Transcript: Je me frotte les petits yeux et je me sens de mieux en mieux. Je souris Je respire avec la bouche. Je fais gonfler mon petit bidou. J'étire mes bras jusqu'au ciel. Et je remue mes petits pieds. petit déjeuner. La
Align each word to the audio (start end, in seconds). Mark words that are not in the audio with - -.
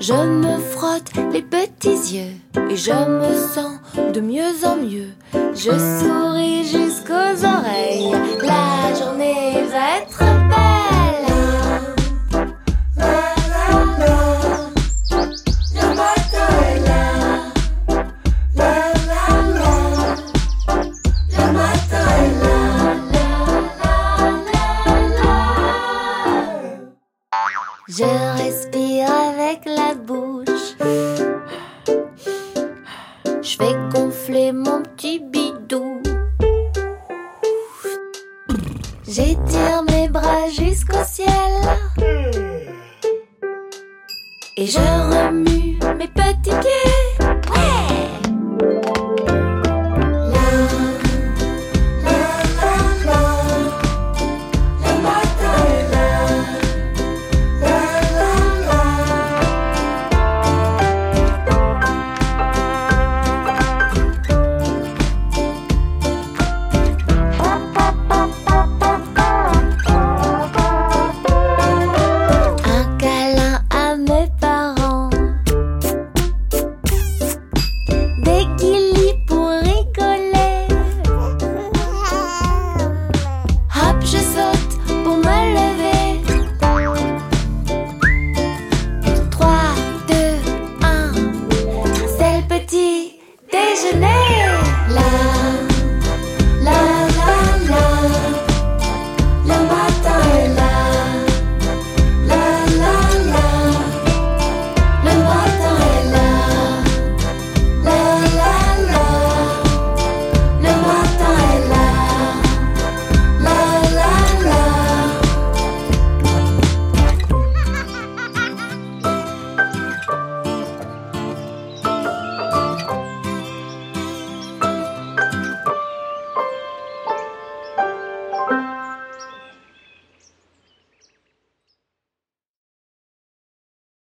Je 0.00 0.14
me 0.14 0.58
frotte 0.58 1.12
les 1.32 1.42
petits 1.42 2.14
yeux 2.14 2.34
et 2.70 2.76
je 2.76 2.92
me 2.92 3.34
sens 3.48 3.78
de 4.14 4.20
mieux 4.20 4.64
en 4.64 4.76
mieux. 4.76 5.10
Je 5.54 5.70
souris 5.70 6.64
Je 27.90 28.04
respire 28.04 29.10
avec 29.10 29.64
la 29.64 29.94
bouche. 29.94 30.76
Je 33.42 33.56
fais 33.56 33.76
gonfler 33.90 34.52
mon 34.52 34.82
petit 34.82 35.20
bidou. 35.20 36.02
J'étire 39.08 39.82
mes 39.88 40.06
bras 40.10 40.50
jusqu'au 40.50 41.02
ciel. 41.06 41.28
Et 44.58 44.66
je 44.66 44.78
remue 44.78 45.78
mes 45.96 46.08
petits 46.08 46.50
pieds. 46.60 47.07
petit 92.58 93.20
déjeuner. 93.52 94.08
La 94.88 95.67